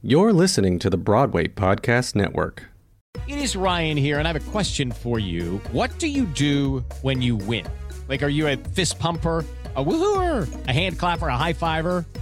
You're 0.00 0.32
listening 0.32 0.78
to 0.78 0.90
the 0.90 0.96
Broadway 0.96 1.48
Podcast 1.48 2.14
Network. 2.14 2.66
It 3.26 3.40
is 3.40 3.56
Ryan 3.56 3.96
here, 3.96 4.20
and 4.20 4.28
I 4.28 4.32
have 4.32 4.48
a 4.48 4.50
question 4.52 4.92
for 4.92 5.18
you. 5.18 5.58
What 5.72 5.98
do 5.98 6.06
you 6.06 6.24
do 6.24 6.84
when 7.02 7.20
you 7.20 7.34
win? 7.34 7.66
Like, 8.08 8.22
are 8.22 8.28
you 8.28 8.46
a 8.46 8.56
fist 8.56 9.00
pumper? 9.00 9.44
A 9.74 9.84
woohooer, 9.84 10.48
a 10.68 10.72
hand 10.72 11.00
clapper, 11.00 11.26
a 11.26 11.36
high 11.36 11.52
fiver. 11.52 12.06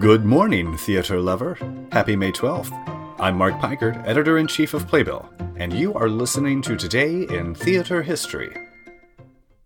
Good 0.00 0.24
morning, 0.24 0.78
theater 0.78 1.20
lover. 1.20 1.58
Happy 1.92 2.16
May 2.16 2.32
12th. 2.32 2.72
I'm 3.20 3.36
Mark 3.36 3.60
Peikert, 3.60 4.02
editor 4.06 4.38
in 4.38 4.46
chief 4.46 4.72
of 4.72 4.88
Playbill, 4.88 5.28
and 5.56 5.74
you 5.74 5.92
are 5.92 6.08
listening 6.08 6.62
to 6.62 6.74
Today 6.74 7.24
in 7.24 7.54
Theater 7.54 8.02
History. 8.02 8.50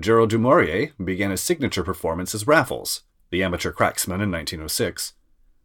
Gerald 0.00 0.30
du 0.30 0.38
Maurier 0.38 0.92
began 1.04 1.32
his 1.32 1.42
signature 1.42 1.84
performance 1.84 2.34
as 2.34 2.46
Raffles, 2.46 3.02
the 3.28 3.42
amateur 3.42 3.72
cracksman, 3.72 4.22
in 4.22 4.30
1906. 4.30 5.12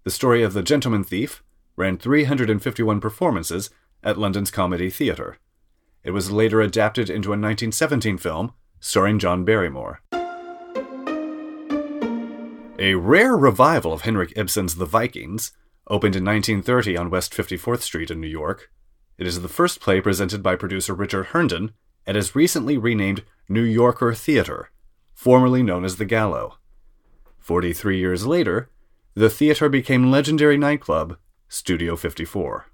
The 0.03 0.11
story 0.11 0.43
of 0.43 0.51
the 0.51 0.63
Gentleman 0.63 1.05
Thief 1.05 1.41
ran 1.77 1.97
351 1.97 2.99
performances 2.99 3.69
at 4.03 4.17
London's 4.17 4.51
Comedy 4.51 4.89
Theatre. 4.89 5.37
It 6.03 6.11
was 6.11 6.29
later 6.29 6.59
adapted 6.59 7.09
into 7.09 7.29
a 7.29 7.39
1917 7.39 8.17
film 8.17 8.51
starring 8.81 9.17
John 9.17 9.45
Barrymore. 9.45 10.01
A 12.79 12.93
rare 12.93 13.35
revival 13.35 13.91
of 13.91 14.01
Henrik 14.01 14.31
Ibsen's 14.35 14.75
The 14.75 14.85
Vikings 14.85 15.51
opened 15.87 16.15
in 16.15 16.23
1930 16.23 16.95
on 16.95 17.09
West 17.09 17.33
54th 17.33 17.81
Street 17.81 18.11
in 18.11 18.21
New 18.21 18.27
York. 18.27 18.69
It 19.17 19.25
is 19.25 19.41
the 19.41 19.47
first 19.47 19.79
play 19.79 19.99
presented 19.99 20.43
by 20.43 20.55
producer 20.55 20.93
Richard 20.93 21.27
Herndon 21.27 21.71
at 22.05 22.13
his 22.13 22.35
recently 22.35 22.77
renamed 22.77 23.23
New 23.49 23.63
Yorker 23.63 24.13
Theater, 24.13 24.69
formerly 25.15 25.63
known 25.63 25.85
as 25.85 25.95
the 25.95 26.05
Gallo. 26.05 26.59
43 27.39 27.97
years 27.97 28.27
later, 28.27 28.69
the 29.15 29.31
theater 29.31 29.69
became 29.69 30.11
legendary 30.11 30.55
nightclub 30.55 31.17
Studio 31.49 31.95
54. 31.95 32.67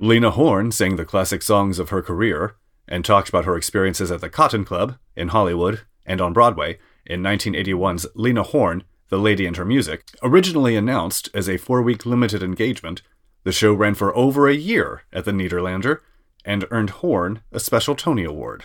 Lena 0.00 0.32
Horne 0.32 0.72
sang 0.72 0.96
the 0.96 1.04
classic 1.04 1.42
songs 1.42 1.78
of 1.78 1.90
her 1.90 2.02
career 2.02 2.56
and 2.88 3.04
talked 3.04 3.28
about 3.28 3.44
her 3.44 3.56
experiences 3.56 4.10
at 4.10 4.20
the 4.20 4.28
Cotton 4.28 4.64
Club 4.64 4.96
in 5.14 5.28
Hollywood 5.28 5.82
and 6.04 6.20
on 6.20 6.32
Broadway 6.32 6.80
in 7.06 7.22
1981's 7.22 8.06
Lena 8.14 8.42
Horne, 8.42 8.84
The 9.08 9.18
Lady 9.18 9.46
and 9.46 9.56
Her 9.56 9.64
Music. 9.64 10.04
Originally 10.22 10.76
announced 10.76 11.28
as 11.34 11.48
a 11.48 11.56
four 11.56 11.82
week 11.82 12.06
limited 12.06 12.42
engagement, 12.42 13.02
the 13.44 13.52
show 13.52 13.72
ran 13.72 13.94
for 13.94 14.16
over 14.16 14.48
a 14.48 14.54
year 14.54 15.02
at 15.12 15.24
the 15.24 15.32
Nederlander 15.32 16.00
and 16.44 16.66
earned 16.70 16.90
Horne 16.90 17.42
a 17.52 17.60
special 17.60 17.94
Tony 17.94 18.24
Award. 18.24 18.64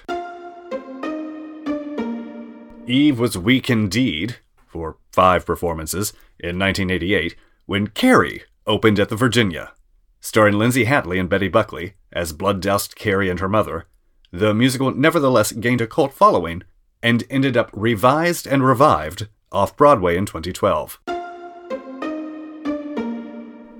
Eve 2.87 3.19
was 3.19 3.37
weak 3.37 3.69
indeed, 3.69 4.37
for 4.65 4.97
five 5.11 5.45
performances, 5.45 6.11
in 6.39 6.57
1988 6.57 7.35
when 7.65 7.87
Carrie 7.87 8.43
opened 8.65 8.99
at 8.99 9.09
the 9.09 9.15
Virginia. 9.15 9.73
Starring 10.21 10.55
Linzi 10.55 10.85
Hateley 10.85 11.19
and 11.19 11.29
Betty 11.29 11.47
Buckley 11.47 11.93
as 12.11 12.33
blood 12.33 12.61
doused 12.61 12.95
Carrie 12.95 13.29
and 13.29 13.39
her 13.39 13.47
mother, 13.47 13.85
the 14.31 14.53
musical 14.53 14.91
nevertheless 14.91 15.51
gained 15.51 15.81
a 15.81 15.87
cult 15.87 16.13
following 16.13 16.63
and 17.01 17.23
ended 17.29 17.55
up 17.55 17.69
revised 17.73 18.47
and 18.47 18.63
revived 18.63 19.27
off 19.51 19.75
Broadway 19.75 20.17
in 20.17 20.25
2012. 20.25 20.99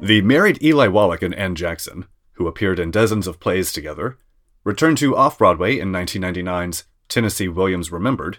The 0.01 0.21
married 0.21 0.63
Eli 0.63 0.87
Wallach 0.87 1.21
and 1.21 1.35
Anne 1.35 1.55
Jackson, 1.55 2.05
who 2.33 2.47
appeared 2.47 2.79
in 2.79 2.89
dozens 2.89 3.27
of 3.27 3.39
plays 3.39 3.73
together, 3.73 4.17
returned 4.63 4.97
to 4.99 5.15
off 5.15 5.37
Broadway 5.37 5.77
in 5.77 5.91
1999's 5.91 6.85
Tennessee 7.09 7.49
Williams 7.49 7.91
Remembered, 7.91 8.37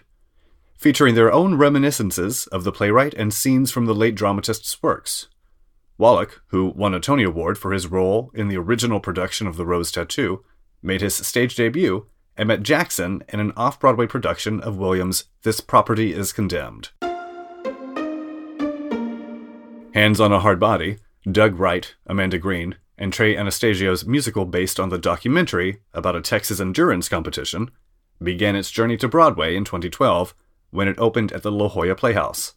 featuring 0.75 1.13
their 1.13 1.31
own 1.31 1.55
reminiscences 1.55 2.47
of 2.47 2.63
the 2.63 2.71
playwright 2.71 3.13
and 3.13 3.31
scenes 3.31 3.71
from 3.71 3.85
the 3.85 3.93
late 3.93 4.15
dramatist's 4.15 4.81
works. 4.81 5.27
Wallach, 5.99 6.41
who 6.47 6.73
won 6.75 6.95
a 6.95 6.99
Tony 6.99 7.23
Award 7.23 7.59
for 7.59 7.71
his 7.71 7.85
role 7.85 8.31
in 8.33 8.47
the 8.47 8.57
original 8.57 8.99
production 8.99 9.45
of 9.45 9.55
The 9.55 9.65
Rose 9.65 9.91
Tattoo, 9.91 10.43
made 10.81 11.01
his 11.01 11.15
stage 11.15 11.55
debut 11.55 12.07
and 12.41 12.47
met 12.47 12.63
Jackson 12.63 13.23
in 13.29 13.39
an 13.39 13.53
off 13.55 13.79
Broadway 13.79 14.07
production 14.07 14.59
of 14.61 14.75
Williams' 14.75 15.25
This 15.43 15.61
Property 15.61 16.11
is 16.11 16.33
Condemned. 16.33 16.89
Hands 19.93 20.19
on 20.19 20.33
a 20.33 20.39
Hard 20.39 20.59
Body, 20.59 20.97
Doug 21.31 21.59
Wright, 21.59 21.93
Amanda 22.07 22.39
Green, 22.39 22.77
and 22.97 23.13
Trey 23.13 23.35
Anastasio's 23.35 24.07
musical 24.07 24.45
based 24.45 24.79
on 24.79 24.89
the 24.89 24.97
documentary 24.97 25.81
about 25.93 26.15
a 26.15 26.21
Texas 26.21 26.59
endurance 26.59 27.07
competition, 27.07 27.69
began 28.23 28.55
its 28.55 28.71
journey 28.71 28.97
to 28.97 29.07
Broadway 29.07 29.55
in 29.55 29.63
2012 29.63 30.33
when 30.71 30.87
it 30.87 30.97
opened 30.97 31.31
at 31.33 31.43
the 31.43 31.51
La 31.51 31.69
Jolla 31.69 31.93
Playhouse. 31.93 32.55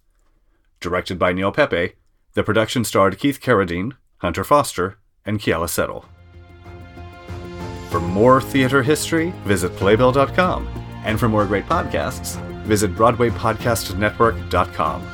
Directed 0.80 1.18
by 1.18 1.34
Neil 1.34 1.52
Pepe, 1.52 1.92
the 2.32 2.42
production 2.42 2.84
starred 2.84 3.18
Keith 3.18 3.38
Carradine, 3.38 3.92
Hunter 4.16 4.44
Foster, 4.44 4.96
and 5.26 5.40
Keala 5.40 5.68
Settle. 5.68 6.06
For 7.94 8.00
more 8.00 8.40
theater 8.40 8.82
history, 8.82 9.30
visit 9.44 9.76
playbill.com. 9.76 10.66
And 11.04 11.20
for 11.20 11.28
more 11.28 11.46
great 11.46 11.66
podcasts, 11.66 12.34
visit 12.64 12.92
BroadwayPodcastNetwork.com. 12.96 15.13